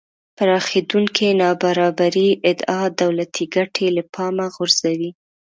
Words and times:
پراخېدونکې 0.37 1.27
نابرابرۍ 1.41 2.29
ادعا 2.49 2.81
دولتی 3.01 3.45
ګټې 3.55 3.87
له 3.97 4.03
پامه 4.13 4.45
غورځوي 4.55 5.11